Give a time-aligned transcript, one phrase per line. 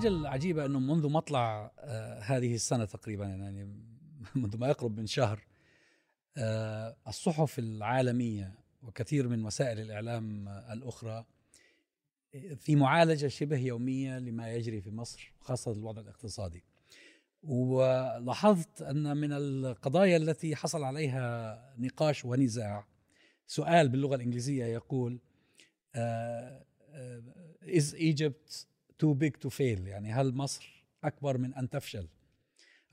[0.00, 3.64] الحاجة العجيبة أنه منذ مطلع آه، هذه السنة تقريبا يعني
[4.34, 5.44] منذ ما يقرب من شهر
[6.36, 11.24] آه، الصحف العالمية وكثير من وسائل الإعلام الأخرى
[12.56, 16.64] في معالجة شبه يومية لما يجري في مصر خاصة الوضع الاقتصادي.
[17.42, 22.86] ولاحظت أن من القضايا التي حصل عليها نقاش ونزاع
[23.46, 25.20] سؤال باللغة الإنجليزية يقول
[27.62, 28.70] is Egypt
[29.02, 29.86] too big to fail.
[29.86, 32.08] يعني هل مصر أكبر من أن تفشل؟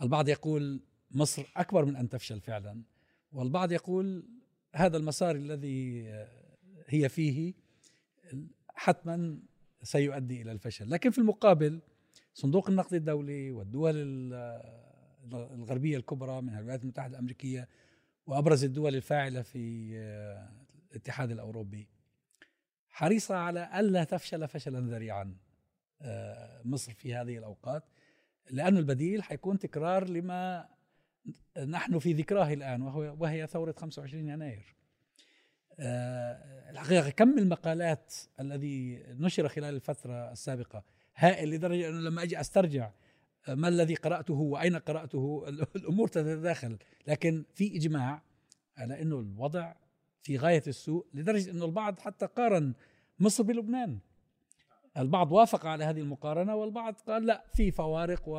[0.01, 2.81] البعض يقول مصر أكبر من أن تفشل فعلا
[3.31, 4.25] والبعض يقول
[4.75, 6.07] هذا المسار الذي
[6.87, 7.53] هي فيه
[8.69, 9.39] حتما
[9.83, 11.81] سيؤدي إلى الفشل، لكن في المقابل
[12.33, 13.95] صندوق النقد الدولي والدول
[15.33, 17.67] الغربية الكبرى من الولايات المتحدة الأمريكية
[18.27, 19.93] وأبرز الدول الفاعلة في
[20.91, 21.87] الاتحاد الأوروبي
[22.89, 25.35] حريصة على ألا تفشل فشلا ذريعا.
[26.63, 27.83] مصر في هذه الأوقات
[28.51, 30.67] لأن البديل حيكون تكرار لما
[31.65, 34.75] نحن في ذكراه الآن وهو وهي ثورة 25 يناير.
[35.79, 40.83] آه، الحقيقة كم المقالات الذي نشر خلال الفترة السابقة
[41.15, 42.91] هائل لدرجة أنه لما أجي أسترجع
[43.47, 46.77] ما الذي قرأته وأين قرأته الأمور تتداخل.
[47.07, 48.21] لكن في إجماع
[48.77, 49.73] على أنه الوضع
[50.21, 52.73] في غاية السوء لدرجة أنه البعض حتى قارن
[53.19, 53.99] مصر بلبنان.
[54.97, 58.29] البعض وافق على هذه المقارنة والبعض قال لا في فوارق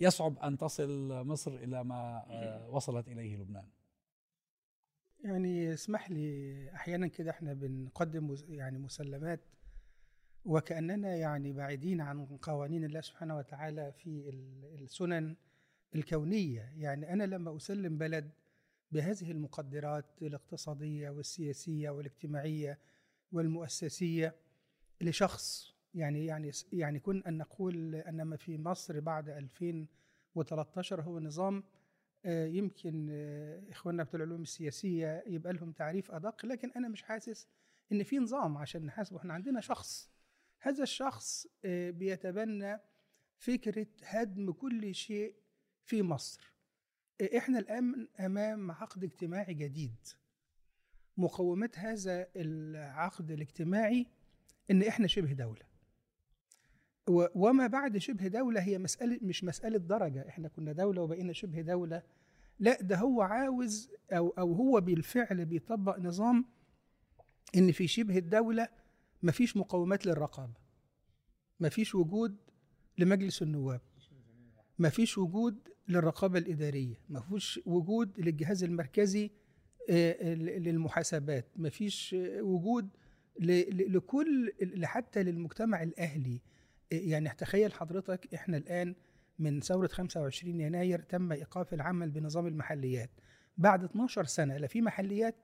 [0.00, 3.68] ويصعب أن تصل مصر إلى ما آه، وصلت إليه لبنان.
[5.24, 9.40] يعني اسمح لي أحيانا كده إحنا بنقدم يعني مسلمات
[10.44, 14.30] وكأننا يعني بعيدين عن قوانين الله سبحانه وتعالى في
[14.80, 15.36] السنن
[15.94, 16.72] الكونية.
[16.76, 18.30] يعني أنا لما أسلم بلد
[18.92, 22.78] بهذه المقدرات الاقتصادية والسياسية والاجتماعية
[23.32, 24.36] والمؤسسية
[25.00, 31.64] لشخص يعني يعني يعني كن أن نقول أن ما في مصر بعد 2013 هو نظام
[32.24, 37.48] آه، يمكن آه، إخواننا بتوع العلوم السياسية يبقى لهم تعريف أدق لكن أنا مش حاسس
[37.92, 39.18] إن في نظام عشان نحاسبه.
[39.18, 40.10] إحنا عندنا شخص
[40.60, 42.80] هذا الشخص آه، بيتبنى
[43.38, 45.34] فكرة هدم كل شيء
[45.84, 46.52] في مصر.
[47.36, 50.06] إحنا الآن أمام عقد اجتماعي جديد.
[51.16, 54.06] مقومات هذا العقد الاجتماعي
[54.70, 55.73] إن إحنا شبه دولة.
[57.08, 60.28] وما بعد شبه دولة هي مسألة مش مسألة درجة.
[60.28, 62.02] إحنا كنا دولة وبقينا شبه دولة.
[62.58, 66.44] لا ده هو عاوز أو أو هو بالفعل بيطبق نظام
[67.56, 68.68] إن في شبه الدولة
[69.22, 70.54] مفيش مقومات للرقابة.
[71.60, 72.36] مفيش وجود
[72.98, 73.80] لمجلس النواب.
[74.78, 77.00] مفيش وجود للرقابة الإدارية.
[77.08, 79.30] مفيش وجود للجهاز المركزي
[79.90, 81.46] آه، للمحاسبات.
[81.56, 82.88] مفيش وجود
[83.40, 84.52] لكل
[84.84, 86.40] حتى للمجتمع الأهلي.
[86.92, 88.94] يعني تخيل حضرتك إحنا الآن
[89.38, 93.10] من ثورة 25 يناير تم إيقاف العمل بنظام المحليات.
[93.56, 95.36] بعد 12 سنة لا في محليات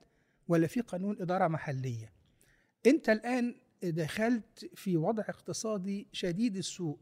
[0.47, 2.13] ولا في قانون إدارة محلية.
[2.85, 6.99] أنت الآن دخلت في وضع اقتصادي شديد السوء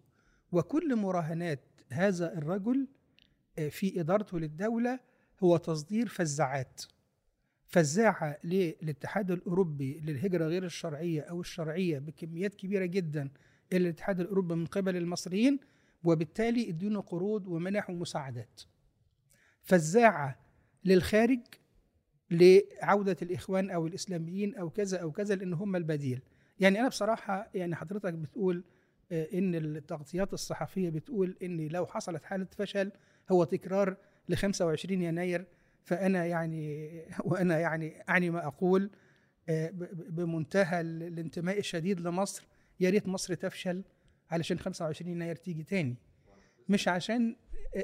[0.52, 2.88] وكل مراهنات هذا الرجل
[3.60, 5.00] آه، في إدارته للدولة
[5.44, 6.82] هو تصدير فزاعات.
[7.68, 13.30] فزاعة للاتحاد الأوروبي للهجرة غير الشرعية أو الشرعية بكميات كبيرة جدا
[13.74, 15.60] الاتحاد الأوروبي من قبل المصريين
[16.04, 18.62] وبالتالي ادينا قروض ومنح ومساعدات.
[19.62, 20.40] فزاعة
[20.86, 21.40] للخارج
[22.32, 26.22] لعودة الإخوان أو الإسلاميين أو كذا أو كذا لأن هم البديل.
[26.60, 28.64] يعني أنا بصراحة يعني حضرتك بتقول
[29.12, 32.92] آه، إن التغطيات الصحفية بتقول إن لو حصلت حالة فشل
[33.32, 33.98] هو تكرار
[34.30, 35.46] ل 25 يناير.
[35.84, 36.90] فأنا يعني
[37.26, 38.90] وأنا يعني أعني ما أقول
[39.50, 39.72] آه،
[40.10, 42.48] بمنتهى الانتماء الشديد لمصر.
[42.80, 43.84] يا ريت مصر تفشل
[44.32, 45.96] علشان 25 يناير تيجي تاني.
[46.70, 47.36] مش عشان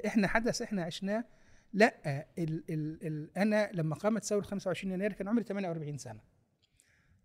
[0.06, 1.26] إحنا حدث إحنا عشناه
[1.74, 6.20] لأ ال ال ال أنا لما قامت ثورة 25 يناير كان عمري 48 سنة.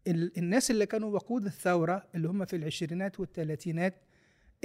[0.07, 3.95] ال الناس اللي كانوا وقود الثورة اللي هم في العشرينات والثلاثينات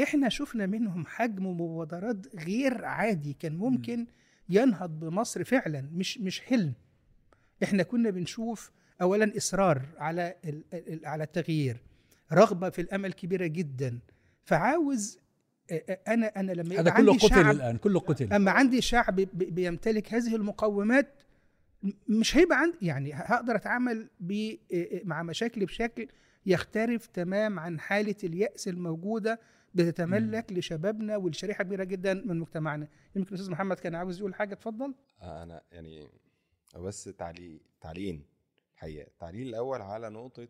[0.04, 4.07] إحنا شفنا منهم حجم مبادرات غير عادي كان ممكن
[4.50, 6.74] ينهض بمصر فعلا مش مش حلم.
[7.63, 8.72] إحنا كنا بنشوف
[9.02, 10.36] اولا إصرار على
[11.04, 11.78] على التغيير.
[12.33, 14.00] رغبة في الأمل كبيرة جدا.
[14.44, 15.19] فعاوز
[16.07, 18.33] أنا أنا لما هذا كله قتل شعب الآن كله قتل.
[18.33, 21.22] اما عندي شعب بيمتلك هذه المقومات
[22.07, 24.10] مش هيبقى عندي يعني هقدر أتعامل
[25.04, 26.07] مع مشاكل بشكل
[26.45, 29.39] يختلف تمام عن حالة اليأس الموجودة
[29.74, 30.56] بتتملك م.
[30.57, 32.88] لشبابنا ولشريحة كبيرة جدا من مجتمعنا.
[33.16, 34.94] يمكن الأستاذ محمد كان عاوز يقول حاجة اتفضل.
[35.21, 36.07] أنا يعني
[36.75, 38.25] بس تعليق تعليقين
[38.74, 40.48] الحقيقة التعليق الأول على نقطة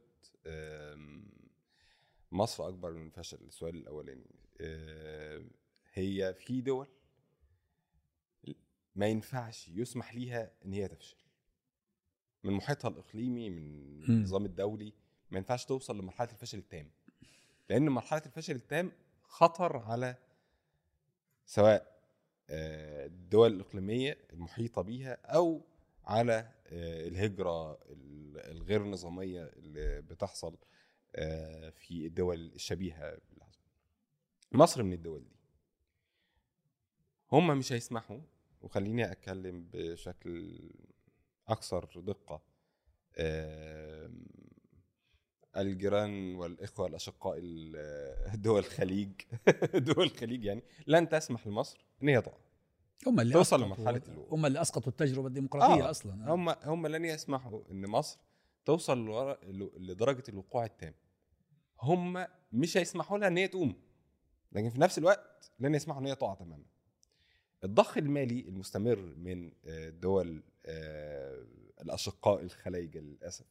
[2.32, 4.36] مصر أكبر من فشل السؤال الأولاني.
[4.62, 5.46] آه،
[5.94, 6.88] هي في دول
[8.96, 11.18] ما ينفعش يسمح ليها إن هي تفشل.
[12.44, 14.04] من محيطها الإقليمي من.
[14.04, 14.94] النظام الدولي
[15.32, 16.92] ما ينفعش توصل لمرحلة الفشل التام.
[17.70, 18.92] لأن مرحلة الفشل التام
[19.24, 20.16] خطر على
[21.46, 21.96] سواء
[22.50, 25.62] آه، الدول الإقليمية المحيطة بيها أو
[26.04, 30.58] على آه، الهجرة ال- الغير نظامية اللي بتحصل
[31.72, 33.18] في الدول الشبيهة.
[34.52, 35.36] مصر من الدول دي.
[37.32, 38.20] هم مش هيسمحوا
[38.62, 40.60] وخليني أتكلم بشكل
[41.48, 42.42] أكثر دقة
[45.58, 49.12] الجيران والإخوة الأشقاء ال- دول الخليج
[49.88, 52.38] دول الخليج يعني لن تسمح لمصر إن هي تقع.
[53.08, 54.40] هم اللي توصل لمرحلة الوقوع.
[54.40, 56.34] هم اللي أسقطوا التجربة الديمقراطية آه، أصلا.
[56.34, 58.20] هم هم لن يسمحوا إن مصر
[58.66, 59.06] توصل
[59.78, 60.94] لدرجة الوقوع التام.
[61.82, 63.76] هم مش هيسمحوا لها إن هي تقوم.
[64.52, 66.66] لكن في نفس الوقت لن يسمحوا إن هي تقع تماما.
[67.64, 71.46] الضخ المالي المستمر من آه، دول آه،
[71.82, 73.46] الأشقاء الخلايجه للأسف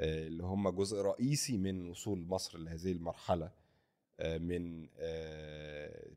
[0.00, 3.50] آه، اللي هم جزء رئيسي من وصول مصر لهذه المرحلة
[4.20, 4.88] من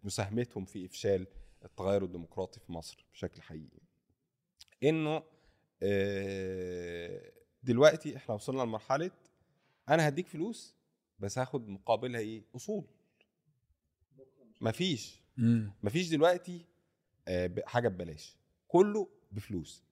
[0.03, 1.27] مساهمتهم في إفشال
[1.65, 3.79] التغير الديمقراطي في مصر بشكل حقيقي.
[4.83, 5.23] إنه
[7.63, 9.11] دلوقتي إحنا وصلنا لمرحلة
[9.89, 10.75] أنا هديك فلوس
[11.19, 12.83] بس هاخد مقابلها إيه؟ أصول.
[14.61, 15.21] مفيش.
[15.37, 15.71] مم.
[15.83, 16.65] مفيش دلوقتي
[17.27, 18.35] آه، حاجة ببلاش.
[18.67, 19.83] كله بفلوس.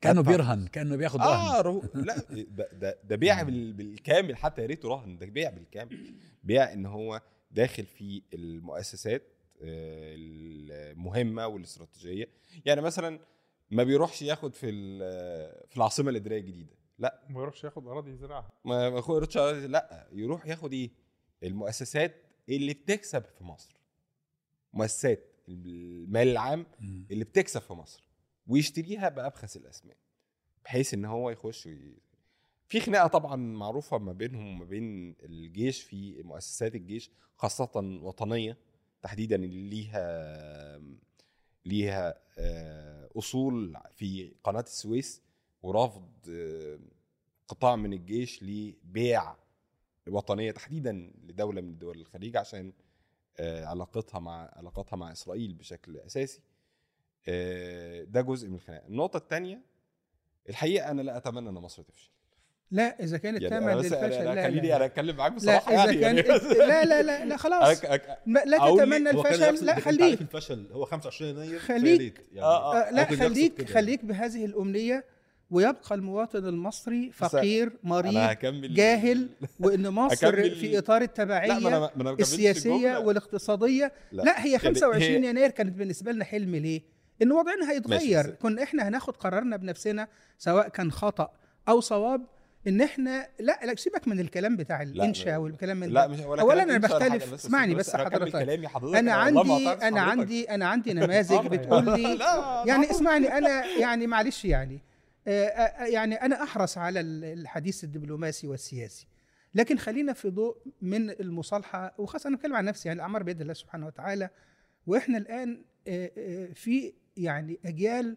[0.00, 0.66] كأنه بيرهن.
[0.66, 1.28] كأنه بياخد رهن.
[1.28, 1.82] آه رو...
[1.94, 3.72] لا ده ده, ده بيع بال...
[3.72, 6.14] بالكامل حتى يا ريته رهن ده بيع بالكامل.
[6.44, 9.22] بيع إن هو داخل في المؤسسات
[9.62, 12.28] آه، المهمة والاستراتيجية.
[12.64, 13.20] يعني مثلا
[13.70, 14.70] ما بيروحش ياخد في
[15.68, 16.79] في العاصمة الإدارية الجديدة.
[17.00, 17.22] لا.
[17.28, 20.90] ما يروحش ياخد أراضي يزرعها ما ما ياخدش لا يروح ياخد إيه؟
[21.42, 22.14] المؤسسات
[22.48, 23.80] اللي بتكسب في مصر.
[24.72, 26.66] مؤسسات المال العام.
[27.10, 28.04] اللي بتكسب في مصر
[28.46, 29.96] ويشتريها بأبخس الأسماء
[30.64, 31.98] بحيث إن هو يخش وي...
[32.68, 37.70] في خناقة طبعا معروفة ما بينهم وما بين الجيش في مؤسسات الجيش خاصة
[38.02, 38.58] وطنية
[39.02, 40.80] تحديدا اللي ليها
[41.64, 45.22] ليها آه، أصول في قناة السويس
[45.62, 46.78] ورفض آه،
[47.48, 49.34] قطاع من الجيش لبيع
[50.08, 52.72] الوطنيه تحديدا لدولة من دول الخليج عشان
[53.38, 56.40] آه، علاقتها مع علاقتها مع إسرائيل بشكل أساسي
[57.28, 59.60] آه، ده جزء من الخناقة النقطة الثانية
[60.48, 62.10] الحقيقة أنا لا أتمنى إن مصر تفشل
[62.70, 64.84] لا إذا كان يعني الثمن بس للفشل لا خليني لا, أنا لا.
[64.86, 68.10] أتكلم معاك لا بصراحة إذا يعني كان يعني لا لا لا لا خلاص أك- أك-
[68.26, 72.26] ما- لا تتمنى الفشل لا إذا خليك الفشل هو 25 يناير خليك.
[72.32, 72.90] يعني آه، آه.
[72.90, 73.70] لا خليك يعني.
[73.72, 75.04] خليك بهذه الأمنية
[75.50, 79.28] ويبقى المواطن المصري فقير أنا مريض جاهل
[79.60, 82.96] وإن مصر في إطار التبعيه أنا ما أنا كملتش السياسية.
[82.98, 84.22] والاقتصادية لا.
[84.22, 86.82] لا هي يعني 25 هي- يناير كانت بالنسبة لنا حلم ليه؟
[87.22, 88.30] إن وضعنا هيتغير.
[88.30, 90.08] كنا إحنا هناخد قرارنا بنفسنا
[90.38, 91.30] سواء كان خطأ
[91.68, 92.26] أو صواب
[92.68, 96.54] إن إحنا لا لا سيبك من الكلام بتاع الإنشاء والكلام من لا مش ولا أولاً
[96.64, 97.34] كلام أنا إنشاء ولا بختلف.
[97.34, 98.32] اسمعني بس بس أنا حضرتك.
[98.32, 100.00] كلامي حضرتك أنا عندي أنا.
[100.00, 102.18] عندي أنا عندي نماذج بتقول لي
[102.66, 104.80] يعني اسمعني أنا يعني معلش يعني
[105.26, 109.06] يعني أنا أحرص على ال- الحديث الدبلوماسي والسياسي.
[109.54, 113.52] لكن خلينا في ضوء من المصالحة وخاصة أنا بتكلم عن نفسي يعني الأعمار بيد الله
[113.52, 114.30] سبحانه وتعالى.
[114.86, 118.16] وإحنا الآن آه، آه، في يعني أجيال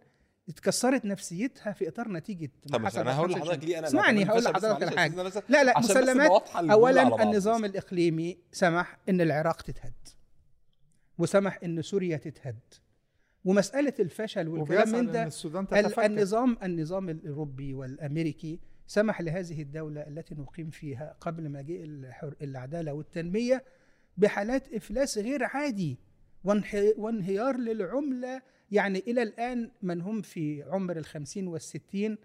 [0.50, 4.25] اتكسرت نفسيتها في إطار نتيجة ما طب حصل أنا هقول 25 لحضرتك ليه أنا اسمعني
[4.30, 7.66] هقول لحضرتك بس لا لا مسلمات اولا النظام.
[7.66, 9.94] الإقليمي سمح إن العراق تتهد
[11.18, 12.60] وسمح إن سوريا تتهد.
[13.46, 15.24] ومسألة الفشل والكلام من إن ده
[15.88, 16.00] تتفكك.
[16.06, 23.64] النظام النظام الأوروبي والأمريكي سمح لهذه الدولة التي نقيم فيها قبل مجيء الحر- العدالة والتنمية
[24.18, 25.98] بحالات إفلاس غير عادي
[26.98, 28.42] وانهيار للعملة.
[28.72, 32.18] يعني إلى الآن من هم في عمر الخمسين والستين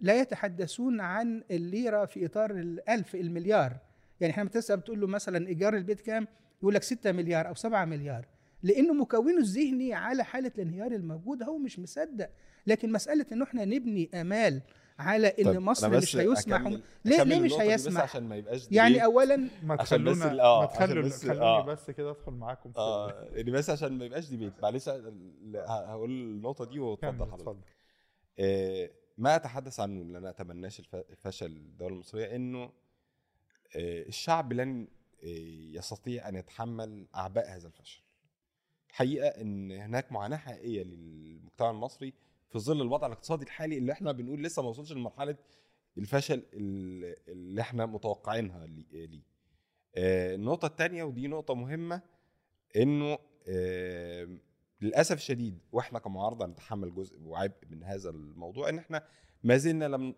[0.00, 3.76] لا يتحدثون عن الليرة في إطار الألف المليار.
[4.20, 6.26] يعني إحنا بتسأل بتقول له مثلا إيجار البيت كام؟
[6.62, 8.26] يقول لك 6 مليار أو 7 مليار.
[8.62, 12.30] لأنه مكونه الذهني على حاله الانهيار الموجوده هو مش مصدق.
[12.66, 14.62] لكن مساله انه إحنا نبني آمال
[14.98, 18.36] على إن طيب، مصر أنا بس مش هيسمح أكمل- ليه ليه مش هيسمح؟ عشان ما
[18.36, 19.04] يبقاش يعني.
[19.04, 21.64] اولا ما عشان بس تخلونا آه، ما تخلوا عشان بس- خلوني آه.
[21.64, 24.52] بس كده أدخل معاكم في آه يعني بس عشان ما يبقاش ديبيت.
[24.62, 27.32] معلش لا، هقول النقطة دي واتفضل حضرتك.
[27.34, 27.60] اتفضل.
[28.38, 30.82] آه، ما أتحدث عنه اللي أنا أتمناش
[31.18, 32.62] فشل الدولة المصرية إنه
[33.76, 34.88] آه، الشعب لن
[35.24, 35.26] آه،
[35.78, 38.02] يستطيع أن يتحمل أعباء هذا الفشل.
[38.92, 42.12] الحقيقة إن هناك معاناة حقيقية للمجتمع المصري
[42.48, 45.36] في ظل الوضع الاقتصادي الحالي اللي إحنا بنقول لسه ما وصلش لمرحلة
[45.98, 49.22] الفشل ال- اللي إحنا متوقعينها لي- ليه.
[49.96, 52.02] آه، النقطة الثانية ودي نقطة مهمة
[52.76, 53.18] إنه
[53.48, 54.28] آه،
[54.80, 59.04] للأسف الشديد وإحنا كمعارضة نتحمل جزء وعبء من هذا الموضوع إن إحنا
[59.44, 60.14] ما زلنا لم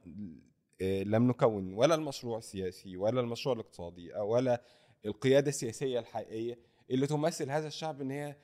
[0.83, 4.63] آه، لم نكون ولا المشروع السياسي ولا المشروع الاقتصادي ولا
[5.07, 6.59] القيادة السياسية الحقيقية
[6.91, 8.37] اللي تمثل هذا الشعب إن هي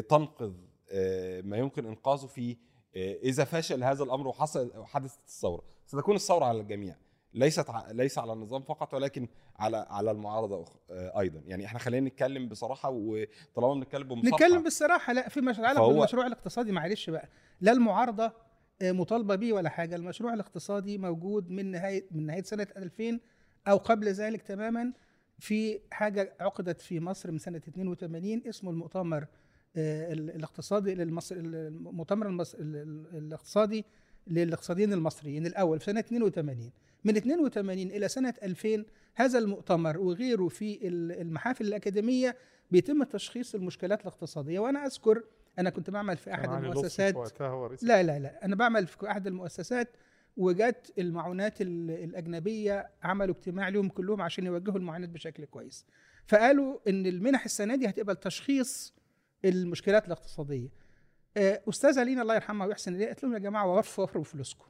[0.00, 0.52] تنقذ
[0.90, 2.56] آه، ما يمكن إنقاذه في
[2.96, 5.62] آه، إذا فشل هذا الأمر وحصل وحدثت الثورة.
[5.86, 6.96] ستكون الثورة على الجميع.
[7.34, 11.42] ليست ليس على النظام فقط ولكن على على المعارضة آه، أيضا.
[11.46, 15.88] يعني إحنا خلينا نتكلم بصراحة وطالما بنتكلم بمصارحه نتكلم بالصراحه لا في مش يتعلق فهو-
[15.92, 17.28] بالمشروع الاقتصادي معلش بقى.
[17.60, 18.32] لا المعارضة
[18.82, 19.96] مطالبة بيه ولا حاجة.
[19.96, 23.20] المشروع الاقتصادي موجود من نهاية من نهاية سنة 2000
[23.68, 24.92] أو قبل ذلك تماما.
[25.38, 29.28] في حاجة عقدت في مصر من سنة 82 اسمه المؤتمر ال-
[29.76, 33.84] الاقتصادي للمصر المؤتمر المصر الاقتصادي
[34.26, 36.70] للاقتصاديين المصريين الأول في سنة 82
[37.04, 42.36] من 82 إلى سنة 2000 هذا المؤتمر وغيره في ال- المحافل الأكاديمية
[42.70, 44.58] بيتم تشخيص المشكلات الاقتصادية.
[44.58, 45.22] وأنا أذكر
[45.58, 47.14] أنا كنت بعمل في أحد المؤسسات
[47.84, 49.88] لا لا لا أنا بعمل في أحد المؤسسات
[50.36, 55.86] وجت المعونات ال- الأجنبية عملوا اجتماع لهم كلهم عشان يوجهوا المعونات بشكل كويس.
[56.26, 58.94] فقالوا إن المنح السنة دي هتبقى لتشخيص
[59.44, 60.68] المشكلات الاقتصادية.
[61.36, 64.66] آه، أستاذة لينا الله يرحمها ويحسن إليها قالت لهم يا جماعة وفروا فلوسكم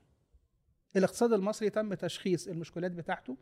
[0.96, 3.36] الاقتصاد المصري تم تشخيص المشكلات بتاعته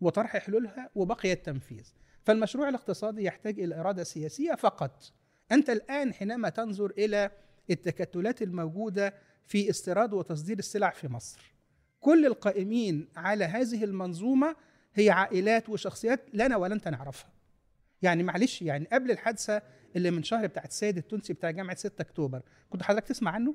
[0.00, 1.92] وطرح حلولها وبقي التنفيذ.
[2.24, 5.12] فالمشروع الاقتصادي يحتاج إلى إرادة سياسية فقط.
[5.52, 7.30] أنت الآن حينما تنظر إلى
[7.70, 9.14] التكتلات الموجودة
[9.46, 11.52] في استيراد وتصدير السلع في مصر
[12.00, 14.56] كل القائمين على هذه المنظومة
[14.94, 17.30] هي عائلات وشخصيات لنا ولا انت نعرفها
[18.02, 19.62] يعني معلش يعني قبل الحادثة
[19.96, 22.42] اللي من شهر بتاعت السيد التونسي بتاع جامعة 6 أكتوبر.
[22.70, 23.54] كنت حضرتك تسمع عنه؟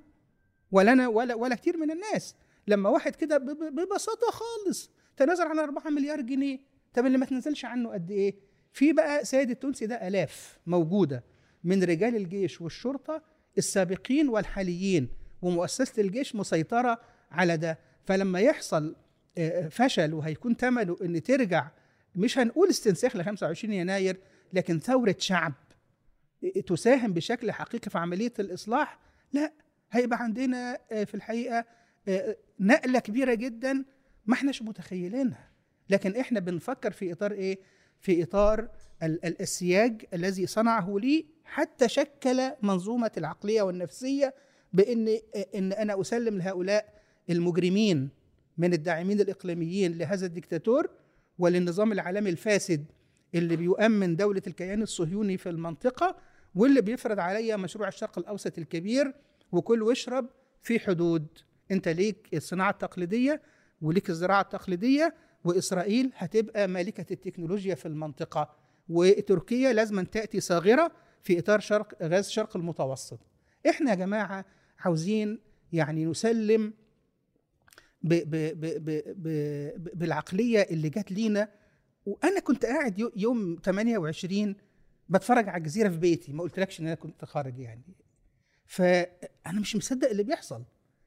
[0.71, 2.35] ولا أنا ولا ولا كتير من الناس.
[2.67, 3.37] لما واحد كده
[3.71, 4.91] ببساطة خالص.
[5.17, 6.59] تنازل عن 4 مليار جنيه.
[6.93, 8.35] طب اللي ما تنزلش عنه قد إيه؟
[8.73, 11.23] في بقى سيد التونسي ده آلاف موجودة
[11.63, 13.21] من رجال الجيش والشرطة
[13.57, 15.09] السابقين والحاليين
[15.41, 17.01] ومؤسسة الجيش مسيطرة
[17.31, 17.79] على ده.
[18.05, 18.95] فلما يحصل
[19.37, 21.71] آه، فشل وهيكون ثمنه إن ترجع
[22.15, 24.17] مش هنقول استنساخ ل 25 يناير
[24.53, 25.53] لكن ثورة شعب.
[26.67, 28.99] تساهم بشكل حقيقي في عملية الإصلاح؟
[29.33, 29.53] لا.
[29.91, 31.65] هيبقى عندنا آه، في الحقيقة
[32.07, 33.85] آه، نقلة كبيرة جدا
[34.25, 35.49] ما إحناش متخيلينها.
[35.89, 37.59] لكن إحنا بنفكر في إطار إيه؟
[37.99, 38.69] في إطار
[39.03, 44.33] ال- ال- السياج الذي صنعه لي حتى شكل منظومة العقلية والنفسية
[44.73, 45.17] بإن
[45.55, 46.93] إن أنا أسلم لهؤلاء
[47.29, 48.09] المجرمين
[48.57, 50.89] من الداعمين الإقليميين لهذا الدكتاتور
[51.39, 52.85] وللنظام العالمي الفاسد
[53.35, 56.15] اللي بيؤمن دولة الكيان الصهيوني في المنطقة
[56.57, 59.13] واللي بيفرض عليا مشروع الشرق الأوسط الكبير
[59.51, 60.29] وكل واشرب
[60.61, 61.27] في حدود.
[61.71, 63.41] انت ليك الصناعة التقليدية
[63.81, 68.55] وليك الزراعة التقليدية وإسرائيل هتبقى مالكة التكنولوجيا في المنطقة
[68.89, 70.91] وتركيا لازم تأتي صاغرة
[71.23, 73.19] في إطار شرق غاز شرق المتوسط.
[73.69, 74.45] إحنا يا جماعة
[74.79, 75.39] عاوزين
[75.73, 76.73] يعني نسلم
[78.03, 81.49] ب ب ب ب ب بالعقلية اللي جت لينا.
[82.05, 84.55] وأنا كنت قاعد يو- يوم 28
[85.09, 87.81] بتفرج على الجزيره في بيتي ما قلتلكش إن أنا كنت خارج يعني.
[88.65, 90.63] فانا مش مصدق اللي بيحصل.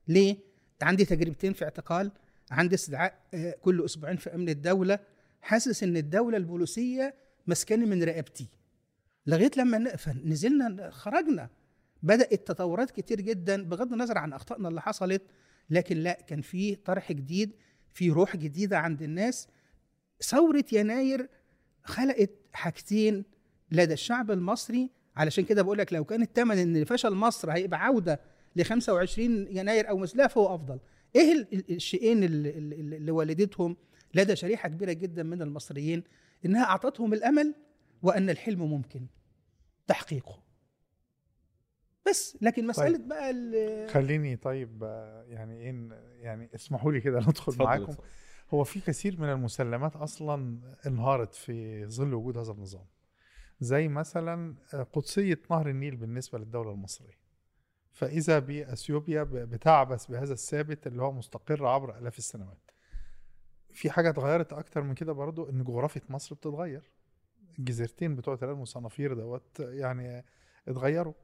[0.08, 0.36] ليه؟
[0.82, 2.12] عندي تجربتين في اعتقال
[2.50, 4.98] عندي استدعاء آه، كل أسبوعين في أمن الدولة.
[5.42, 7.14] حاسس إن الدولة البوليسية
[7.46, 8.46] مسكاني من رقبتي.
[9.26, 11.48] لغاية لما ن- فنزلنا خرجنا.
[12.02, 15.22] بدأت تطورات كتير جدا بغض النظر عن أخطائنا اللي حصلت
[15.70, 17.52] لكن لا كان في طرح جديد
[17.94, 19.48] في روح جديدة عند الناس.
[20.22, 21.28] ثورة يناير
[21.84, 23.24] خلقت حاجتين
[23.72, 28.20] لدى الشعب المصري علشان كده بقول لك لو كان الثمن إن فشل مصر هيبقى عودة
[28.56, 30.80] ل 25 يناير أو مثلها فهو أفضل.
[31.16, 33.76] إيه ال- ال- الشيئين اللي, والدتهم
[34.14, 36.02] لدى شريحة كبيرة جدا من المصريين
[36.44, 37.54] إنها أعطتهم الأمل
[38.02, 39.06] وأن الحلم ممكن
[39.86, 40.42] تحقيقه.
[42.08, 43.08] بس لكن مسألة طيب.
[43.08, 44.82] بقى ال- خليني طيب
[45.28, 45.88] يعني إيه
[46.20, 48.04] يعني اسمحوا لي كده ندخل معاكم اتفضل.
[48.54, 52.84] هو في كثير من المسلمات أصلا انهارت في ظل وجود هذا النظام
[53.60, 57.20] زي مثلا آه، قدسية نهر النيل بالنسبة للدولة المصرية.
[57.92, 62.70] فإذا بأثيوبيا ب- بتعبث بهذا الثابت اللي هو مستقر عبر آلاف السنوات.
[63.72, 66.90] في حاجة اتغيرت أكتر من كده برضو إن جغرافيا مصر بتتغير.
[67.58, 70.24] الجزيرتين بتوع تلال المصنفير دوت يعني
[70.68, 71.14] اتغيروا.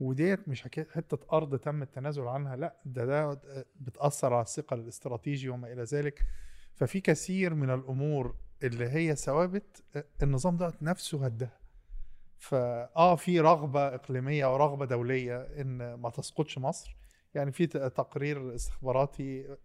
[0.00, 3.40] وديت مش حتة أرض تم التنازل عنها لأ ده ده
[3.80, 6.26] بتأثر على الثقل الاستراتيجي وما إلى ذلك.
[6.74, 9.82] ففي كثير من الأمور اللي هي ثوابت
[10.22, 11.61] النظام ده نفسه هدها.
[12.42, 16.96] فاه في رغبة إقليمية ورغبه دولية إن ما تسقطش مصر
[17.34, 19.56] يعني في تقرير استخباراتي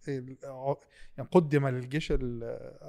[1.18, 2.44] يعني قدم للجيش ال-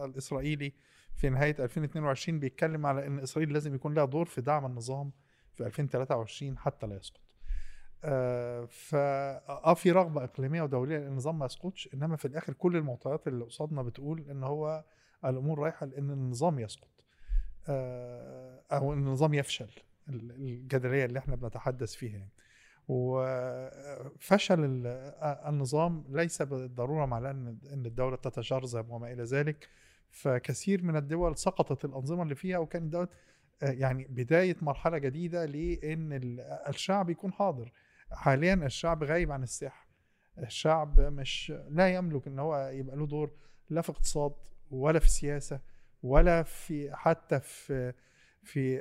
[0.05, 0.73] الإسرائيلي
[1.17, 5.13] في نهاية 2022 بيتكلم على إن إسرائيل لازم يكون لها دور في دعم النظام
[5.55, 7.21] في 2023 حتى لا يسقط.
[8.05, 12.77] آه ف آه في رغبة إقليمية ودولية إن النظام ما يسقطش إنما في الآخر كل
[12.77, 14.85] المعطيات اللي قصادنا بتقول إن هو
[15.25, 16.89] الأمور رايحة لإن النظام يسقط.
[17.69, 19.71] آه أو النظام يفشل
[20.09, 22.33] ال- الجدلية اللي إحنا بنتحدث فيها يعني.
[22.89, 24.87] وفشل ال-
[25.49, 27.31] النظام ليس بالضرورة معناه
[27.73, 29.69] إن الدولة تتشرذم وما إلى ذلك.
[30.11, 33.09] فكثير من الدول سقطت الأنظمة اللي فيها وكان دوت
[33.63, 37.73] آه، يعني بداية مرحلة جديدة لإن ال- الشعب يكون حاضر.
[38.13, 39.87] حاليا الشعب غايب عن الساحة.
[40.39, 43.31] الشعب مش لا يملك إن هو يبقى له دور
[43.71, 44.33] لا في اقتصاد
[44.71, 45.61] ولا في سياسة.
[46.03, 47.93] ولا في حتى في
[48.43, 48.81] في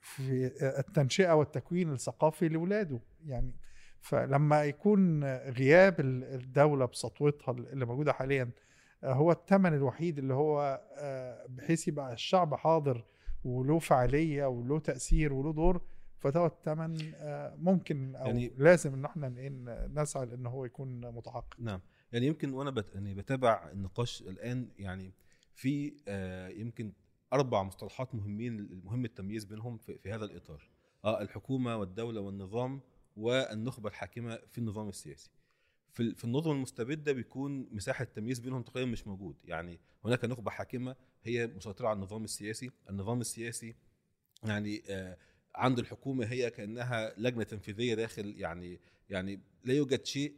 [0.00, 0.46] في,
[0.78, 3.54] التنشئة والتكوين الثقافي لاولاده يعني
[4.00, 8.50] فلما يكون غياب ال- الدولة بسطوتها اللي موجودة حاليا
[9.04, 13.04] هو الثمن الوحيد اللي هو آه، بحيث يبقى الشعب حاضر
[13.44, 15.80] وله فعالية وله تأثير وله دور
[16.18, 19.28] فده الثمن آه، ممكن أو يعني- لازم إن إحنا
[19.94, 21.80] نسعى لإن هو يكون متحقق نعم.
[22.12, 22.94] يعني يمكن وأنا بت...
[22.94, 25.12] يعني بتابع النقاش الآن يعني
[25.56, 26.92] في آه يمكن
[27.32, 30.70] أربع مصطلحات مهمين مهم التمييز بينهم في, هذا الإطار.
[31.04, 32.80] آه الحكومة والدولة والنظام
[33.16, 35.30] والنخبة الحاكمة في النظام السياسي.
[35.92, 39.36] في في النظم المستبدة بيكون مساحة التمييز بينهم تقريبا مش موجود.
[39.44, 42.70] يعني هناك نخبة حاكمة هي مسيطرة على النظام السياسي.
[42.90, 43.74] النظام السياسي
[44.44, 45.18] يعني آه
[45.54, 50.34] عند الحكومة هي كأنها لجنة تنفيذية داخل يعني يعني لا يوجد شيء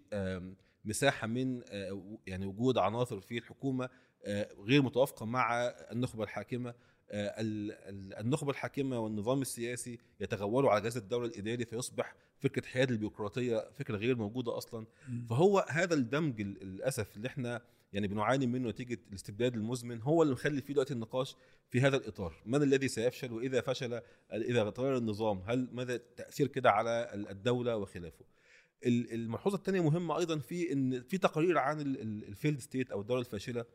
[0.84, 3.88] مساحة من آه، يعني وجود عناصر في الحكومة
[4.66, 6.74] غير متوافقة مع النخبة الحاكمة
[7.10, 12.90] آه، ال- ال- النخبة الحاكمة والنظام السياسي يتغولوا على جهاز الدولة الإداري فيصبح فكرة حياد
[12.90, 14.86] البيروقراطية فكرة غير موجودة أصلا.
[15.30, 20.34] فهو هذا الدمج ال- للأسف اللي إحنا يعني بنعاني منه نتيجة الاستبداد المزمن هو اللي
[20.34, 21.36] مخلي فيه دلوقتي النقاش
[21.70, 22.34] في هذا الإطار.
[22.46, 24.00] من الذي سيفشل وإذا فشل
[24.32, 28.24] إذا تغير النظام؟ هل ماذا التاثير كده على الدولة وخلافه؟
[28.86, 33.20] ال- الملحوظة الثانية مهمة أيضا في إن في تقارير عن ال failed state أو الدولة
[33.20, 33.60] الفاشلة.
[33.60, 33.68] ال- ال-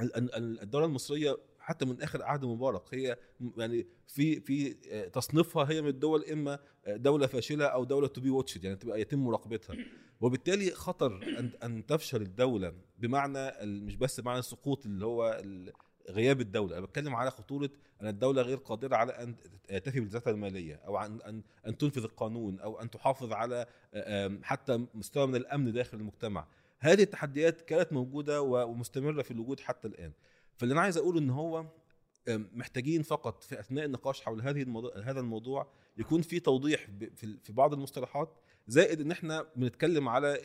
[0.00, 3.16] الدولة المصرية حتى من آخر عهد مبارك هي
[3.56, 8.20] يعني في في آه، تصنيفها هي من الدول إما آه، دولة فاشلة أو دولة to
[8.20, 9.76] be watched يعني تبقى يتم مراقبتها.
[10.20, 15.42] وبالتالي خطر أن أن تفشل الدولة بمعنى مش بس معنى السقوط اللي هو
[16.10, 16.78] غياب الدولة.
[16.78, 17.70] أنا بتكلم على خطورة
[18.02, 19.34] أن الدولة غير قادرة على أن
[19.82, 24.86] تفي بالذاتها المالية أو عن أن أن تنفذ القانون أو أن تحافظ على آم، حتى
[24.94, 26.46] مستوى من الأمن داخل المجتمع.
[26.82, 30.12] هذه التحديات كانت موجودة ومستمرة في الوجود حتى الآن
[30.56, 31.66] فاللي أنا عايز أقوله إن هو
[32.28, 37.72] محتاجين فقط في أثناء النقاش حول هذه الموضوع هذا الموضوع يكون في توضيح في بعض
[37.72, 38.34] المصطلحات
[38.66, 40.38] زائد إن إحنا بنتكلم على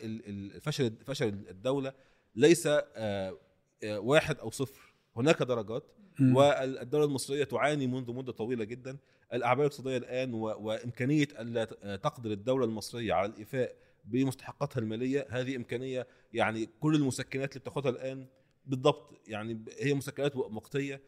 [0.62, 1.92] فشل فشل الدولة
[2.34, 3.38] ليس آه،
[3.82, 5.84] آه، واحد أو صفر هناك درجات.
[6.20, 8.96] والدولة المصرية تعاني منذ مدة طويلة جدا
[9.32, 10.34] الأعباء الاقتصادية الآن.
[10.34, 11.64] وإمكانية ألا
[11.96, 13.74] تقدر الدولة المصرية على الإيفاء
[14.10, 15.26] بمستحقاتها المالية.
[15.30, 18.26] هذه إمكانية يعني كل المسكنات اللي بتاخدها الآن
[18.66, 21.00] بالضبط يعني هي مسكنات وقتيه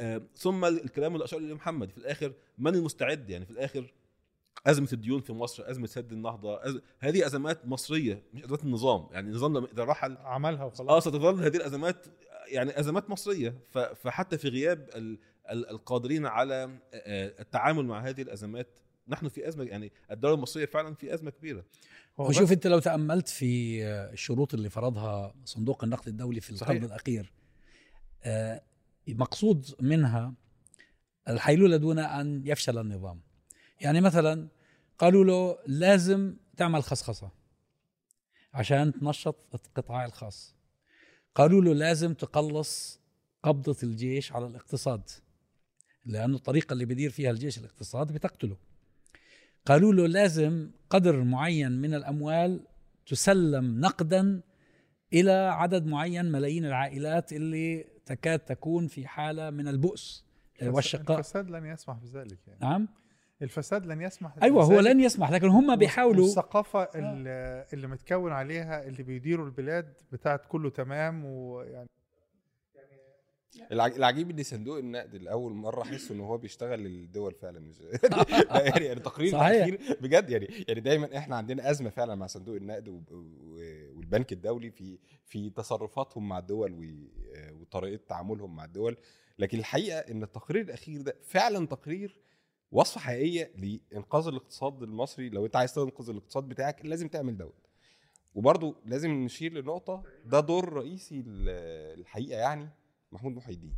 [0.00, 1.90] آه، ثم الكلام اللي اشار اليه محمد.
[1.90, 3.92] في الآخر من المستعد؟ يعني في الآخر
[4.66, 6.80] أزمة الديون في مصر أزمة سد النهضة أز...
[6.98, 9.06] هذه أزمات مصرية مش أزمات النظام.
[9.12, 10.90] يعني النظام لما إذا رحل عملها وخلاص.
[10.90, 12.06] آه ستظل هذه الأزمات
[12.48, 13.54] يعني أزمات مصرية.
[13.70, 15.18] ف- فحتى في غياب ال-
[15.50, 18.78] ال- القادرين على آه، التعامل مع هذه الأزمات
[19.08, 21.64] نحن في أزمة يعني الدولة المصرية فعلا في أزمة كبيرة.
[22.18, 26.84] وشوف أنت لو تأملت في الشروط اللي فرضها صندوق النقد الدولي في القرن.
[26.84, 27.32] الأخير
[28.24, 28.62] آه،
[29.08, 30.34] مقصود منها
[31.28, 33.20] الحيلولة دون أن يفشل النظام.
[33.80, 34.48] يعني مثلا
[34.98, 37.30] قالوا له لازم تعمل خصخصة
[38.54, 40.56] عشان تنشط القطاع الخاص.
[41.34, 43.00] قالوا له لازم تقلص
[43.42, 45.10] قبضة الجيش على الاقتصاد
[46.04, 48.56] لأنه الطريقة اللي بدير فيها الجيش الاقتصاد بتقتله.
[49.66, 52.60] قالوا له لازم قدر معين من الأموال
[53.06, 54.40] تسلم نقدا
[55.12, 60.24] إلى عدد معين ملايين العائلات اللي تكاد تكون في حالة من البؤس
[60.62, 61.18] والشقاء.
[61.18, 62.60] الفساد لن يسمح بذلك يعني.
[62.62, 62.88] نعم.
[63.42, 64.80] الفساد لن يسمح أيوه هو.
[64.80, 70.70] لن يسمح لكن هم بيحاولوا والثقافة اللي, اللي متكون عليها اللي بيديروا البلاد بتاعت كله
[70.70, 71.88] تمام ويعني
[73.72, 77.76] العجيب إن صندوق النقد لأول مرة احس إن هو بيشتغل للدول فعلا مش
[78.50, 79.64] يعني يعني تقرير صحيح.
[79.64, 82.88] الاخير بجد يعني يعني دايما إحنا عندنا أزمة فعلا مع صندوق النقد
[83.96, 86.96] والبنك الدولي في في تصرفاتهم مع الدول
[87.60, 88.96] وطريقة تعاملهم مع الدول.
[89.38, 92.20] لكن الحقيقة إن التقرير الأخير ده فعلا تقرير
[92.72, 93.52] وصفة حقيقية
[93.92, 95.28] لإنقاذ الاقتصاد المصري.
[95.28, 97.66] لو أنت عايز تنقذ الاقتصاد بتاعك لازم تعمل دوت.
[98.34, 102.68] وبرضه لازم نشير لنقطة ده دور رئيسي ال- الحقيقة يعني
[103.12, 103.76] محمود محي الدين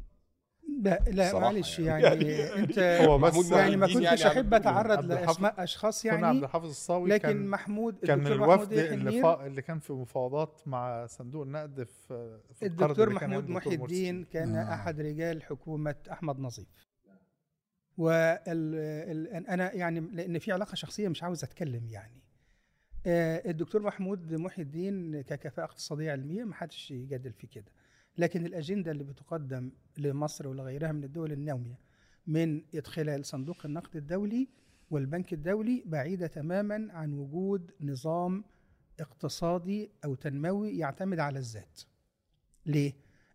[0.82, 2.02] لا لا معلش يعني.
[2.02, 6.22] يعني, أنت هو بس محمود يعني ما كنتش يعني أحب أتعرض لاسماء أشخاص كنا عبد
[6.22, 9.46] يعني الحافظ الصاوي لكن كان محمود كان من الوفد يحيى اللي, فا...
[9.46, 13.74] اللي كان في مفاوضات مع صندوق النقد في, في الدكتور محمود محي.
[13.74, 14.74] الدين كان آه.
[14.74, 16.68] أحد رجال حكومة أحمد نظيف.
[17.98, 22.22] وال ال- أنا يعني لأن في علاقة شخصية مش عاوز أتكلم يعني.
[23.06, 27.72] آه، الدكتور محمود محي الدين ككفاءة اقتصادية علمية ما حدش يجادل في كده.
[28.18, 31.78] لكن الأجندة اللي بتقدم لمصر ولغيرها من الدول الناميه
[32.26, 34.48] من خلال صندوق النقد الدولي
[34.90, 38.44] والبنك الدولي بعيدة تماما عن وجود نظام
[39.00, 41.80] اقتصادي أو تنموي يعتمد على الذات.
[42.66, 42.92] ليه؟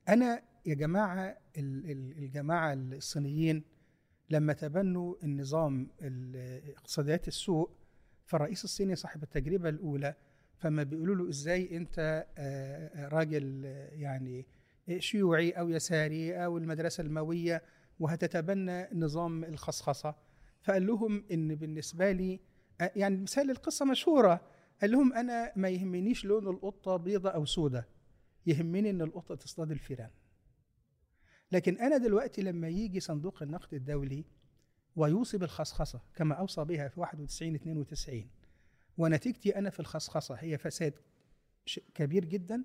[0.09, 3.63] أنا يا جماعة ال- ال- الجماعة الصينيين
[4.29, 7.71] لما تبنوا النظام ال- اقتصاديات السوق
[8.25, 10.15] فالرئيس الصيني صاحب التجربة الأولى
[10.57, 14.45] فما بيقولوا له إزاي أنت آه، راجل آه، يعني
[14.97, 17.63] شيوعي أو يساري أو المدرسة الموية
[17.99, 20.15] وهتتبنى نظام الخصخصة.
[20.61, 22.39] فقال لهم إن بالنسبة لي
[22.81, 24.41] آه، يعني مثال القصة مشهورة.
[24.81, 27.87] قال لهم أنا ما يهمنيش لون القطة بيضة أو سودة
[28.45, 30.09] يهمني إن القطة تصطاد الفيران.
[31.51, 34.25] لكن أنا دلوقتي لما يجي صندوق النقد الدولي
[34.95, 38.29] ويوصي بالخصخصة كما أوصى بها في 91 92
[38.97, 40.93] ونتيجتي أنا في الخصخصة هي فساد
[41.93, 42.63] كبير جدا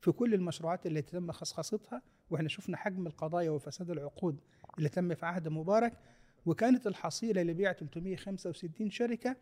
[0.00, 4.40] في كل المشروعات اللي تم خصخصتها وإحنا شفنا حجم القضايا وفساد العقود
[4.78, 5.92] اللي تم في عهد مبارك.
[6.46, 9.36] وكانت الحصيلة لبيع 365 شركة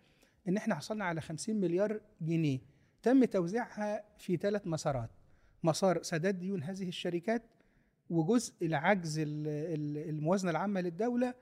[0.48, 2.58] إن إحنا حصلنا على 50 مليار جنيه.
[3.02, 5.10] تم توزيعها في ثلاث مسارات.
[5.62, 7.42] مسار سداد ديون هذه الشركات
[8.10, 11.34] وجزء لعجز ال- ال- الموازنة العامة للدولة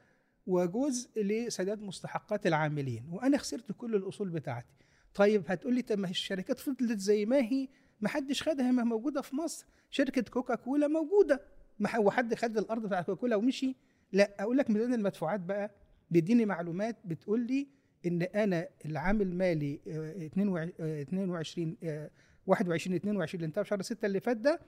[0.46, 3.08] وجزء لسداد مستحقات العاملين.
[3.12, 4.74] وأنا خسرت كل الأصول بتاعتي.
[5.14, 7.68] طيب هتقول لي طب ما الشركات فضلت زي ما هي
[8.00, 9.66] ما حدش خدها ما موجودة في مصر.
[9.90, 11.42] شركة كوكا كولا موجوده
[11.98, 13.76] وحد خد الأرض بتاع كوكا كولا ومشي؟
[14.12, 14.34] لا.
[14.42, 15.70] أقول لك ميزان المدفوعات بقى؟
[16.10, 17.66] بيديني معلومات بتقول لي
[18.06, 22.10] إن أنا العام المالي آه، 22 آه، 22 آه،
[22.46, 24.60] 21 22 اللي انتهى في شهر 6 اللي فات ده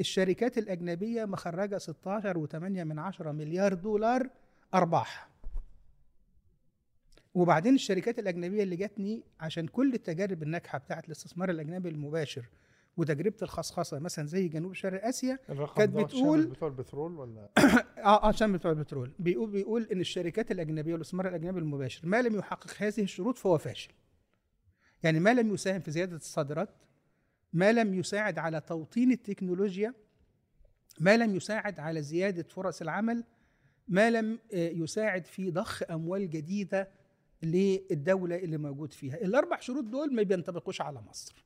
[0.00, 4.30] الشركات الأجنبية مخرجة 16 و8 من 10 مليار دولار
[4.74, 5.28] أرباح.
[7.34, 12.48] وبعدين الشركات الأجنبية اللي جاتني عشان كل التجارب الناجحة بتاعت الاستثمار الأجنبي المباشر
[12.96, 15.38] وتجربة الخصخصة مثلا زي جنوب شرق آسيا
[15.76, 19.12] كانت بتقول- بتوع البترول ولا؟ آه آه عشان بتوع البترول.
[19.18, 23.90] بيقول بيقول إن الشركات الأجنبية والاستثمار الأجنبي المباشر ما لم يحقق هذه الشروط فهو فاشل.
[25.02, 26.68] يعني ما لم يساهم في زيادة الصادرات
[27.52, 29.94] ما لم يساعد على توطين التكنولوجيا
[31.00, 33.24] ما لم يساعد على زيادة فرص العمل
[33.88, 36.88] ما لم آه، يساعد في ضخ أموال جديدة
[37.42, 39.14] للدولة اللي موجود فيها.
[39.16, 41.45] الأربع شروط دول ما بينطبقوش على مصر.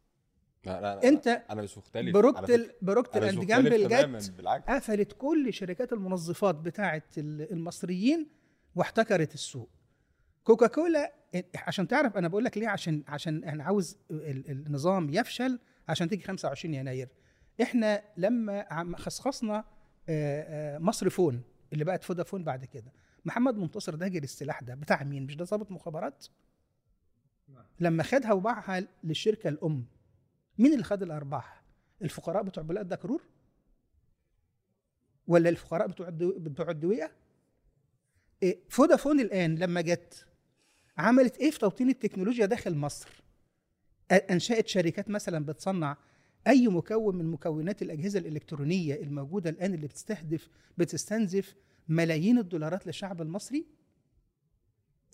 [0.65, 2.13] لا لا لا انت أنا مش مختلف.
[2.17, 4.67] على Procter مش and Gamble جت بالعكس.
[4.71, 8.27] قفلت كل شركات المنظفات بتاعه ال- المصريين
[8.75, 9.69] واحتكرت السوق.
[10.45, 11.13] كوكا كولا
[11.57, 16.23] عشان تعرف أنا بقول لك ليه؟ عشان عشان أنا عاوز ال- النظام يفشل عشان تيجي
[16.23, 17.09] 25 يناير.
[17.63, 19.65] إحنا لما عم- خصخصنا
[20.09, 21.43] آه، آه، مصر فون
[21.73, 22.93] اللي بقت فودافون بعد كده.
[23.25, 24.75] محمد منتصر ده جري السلاح ده.
[24.75, 26.27] بتاع مين؟ مش ده ضابط مخابرات؟
[27.81, 29.85] لما خدها وباعها للشركة الأم.
[30.61, 31.63] مين اللي خد الأرباح؟
[32.03, 33.23] الفقراء بتوع بلاد دكرور
[35.27, 36.09] ولا الفقراء بتوع.
[36.13, 37.11] بتوع الدويقة؟
[38.43, 40.27] إيه فودافون الآن لما جت
[40.99, 43.09] عملت إيه في توطين التكنولوجيا داخل مصر؟
[44.31, 45.97] أنشأت شركات مثلا بتصنع
[46.47, 51.55] أي مكون من مكونات الأجهزة الإلكترونية الموجودة الآن اللي بتستهدف بتستنزف
[51.89, 53.67] ملايين الدولارات للشعب المصري؟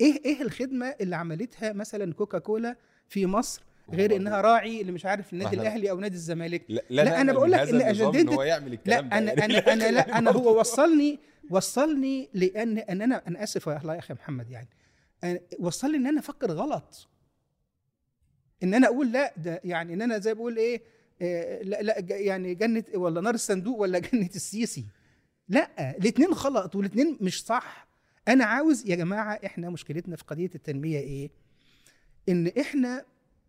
[0.01, 2.77] إيه إيه الخدمة اللي عملتها مثلا كوكا كولا
[3.09, 6.65] في مصر غير إنها راعي اللي مش عارف النادي الأهلي أو نادي الزمالك.
[6.69, 9.19] لا, لا، أنا نأمل بقول لك النظام أجندتك- هو يعمل لا الكلام ده.
[9.19, 9.33] أنا.
[9.45, 11.19] أنا أنا لا أنا هو وصلني
[11.51, 14.69] وصلني لأن أن أنا أنا آسف يا أخي محمد يعني.
[15.59, 17.09] وصلني إن أنا أفكر غلط.
[18.63, 20.83] إن أنا أقول لا ده يعني إن أنا زي بقول إيه
[21.23, 24.85] آه، لا لا يعني جنة ولا نار الصندوق ولا جنة السيسي
[25.49, 27.87] لا الاثنين غلط والاثنين مش صح.
[28.29, 31.31] أنا عاوز يا جماعة إحنا مشكلتنا في قضية التنمية إيه؟
[32.29, 33.05] إن إحنا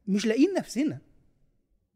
[0.07, 0.99] مش لاقيين نفسنا.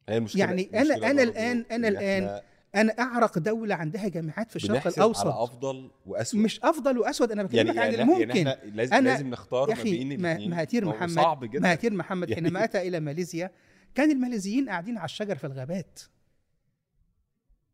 [0.10, 2.41] هي المشكلة يعني أنا- المشكلة الآن- أنا إن الآن إحنا
[2.76, 7.43] أنا أعرق دولة عندها جامعات في الشرق الاوسط على أفضل واسوء مش أفضل واسود أنا
[7.43, 8.30] بكلمك يعني عن يعني, الممكن.
[8.38, 11.60] يعني إحنا لازم, أنا- لازم نختار يا ما بين مهاتير محمد صعب جدا.
[11.60, 13.52] مهاتير محمد يعني- حينما أتى إلى ماليزيا
[13.95, 16.00] كان الماليزيين قاعدين على الشجر في الغابات.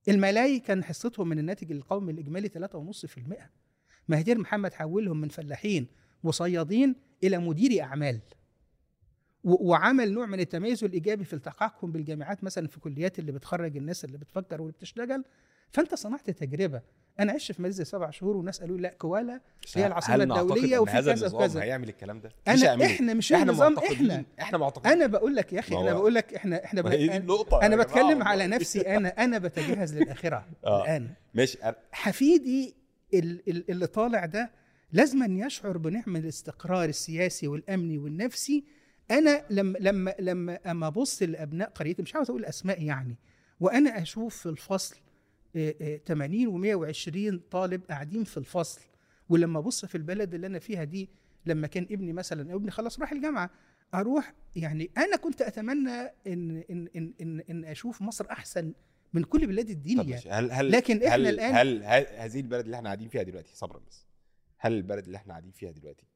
[0.10, 3.50] الملاي كان حصتهم من الناتج القومي الإجمالي 3.5%
[4.08, 5.88] مهاتير محمد حولهم من فلاحين
[6.24, 8.20] وصيادين إلى مديري أعمال.
[9.48, 14.18] وعمل نوع من التميز الإيجابي في التحاقهم بالجامعات مثلا في كليات اللي بتخرج الناس اللي
[14.18, 15.24] بتفكر واللي بتشتغل.
[15.72, 16.82] فأنت صنعت تجربة.
[17.20, 19.42] أنا عشت في ماليزيا سبع شهور وناس قالوا لي لا كوالا
[19.76, 19.88] هي
[20.24, 21.62] الدولية إن وفي هذا كذا النظام وكذا.
[21.64, 22.86] هيعمل الكلام ده؟ أنا هيعمله.
[22.86, 24.26] إحنا مش إحنا النظام معتقدين إحنا.
[24.40, 24.92] إحنا معتقدين.
[24.92, 27.22] أنا بقول لك يا أخي أنا بقول لك إحنا إحنا هي دي ب...
[27.22, 27.62] النقطة.
[27.62, 28.48] أنا بتكلم على.
[28.48, 28.82] نفسي.
[28.82, 30.46] أنا أنا بتجهز للآخرة.
[30.66, 30.84] آه.
[30.84, 31.10] الآن.
[31.34, 31.58] ماشي.
[31.92, 32.76] حفيدي
[33.14, 34.52] ال- ال- اللي طالع ده
[34.92, 38.64] لازم يشعر بنعم الاستقرار السياسي والأمني والنفسي
[39.12, 43.16] أنا لما لما لما أما أبص لابناء قريتي مش عاوز أقول اسماء يعني
[43.60, 44.96] وأنا أشوف في الفصل
[45.56, 48.82] آه، آه، 80 و120 طالب قاعدين في الفصل
[49.30, 51.10] ولما أبص في البلد اللي أنا فيها دي
[51.46, 53.50] لما كان ابني مثلا ابني خلاص راح الجامعة
[53.94, 55.90] أروح يعني أنا كنت أتمنى
[56.28, 58.74] ان ان ان ان, إن أشوف مصر أحسن
[59.14, 62.66] من كل بلاد الدنيا ماشي هل هل لكن إحنا هل الآن- هل, هل هذه البلد
[62.66, 64.06] اللي إحنا قاعدين فيها دلوقتي صبرا بس
[64.58, 66.08] هل البلد اللي إحنا قاعدين فيها دلوقتي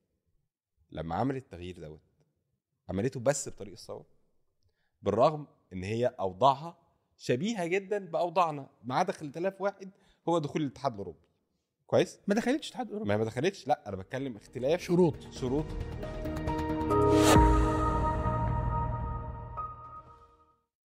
[0.91, 2.01] لما عملت التغيير دوت
[2.91, 4.06] عملته بس بطريق الثوره
[5.01, 6.77] بالرغم إن هي أوضاعها
[7.17, 9.91] شبيهة جدا بأوضاعنا ما عدا اختلاف واحد
[10.30, 11.27] هو دخول الاتحاد الأوروبي.
[11.88, 15.15] كويس؟ ما دخلتش اتحاد اوروبا ما هي ما دخلتش لا أنا بتكلم اختلاف شروط.
[15.32, 15.65] شروط.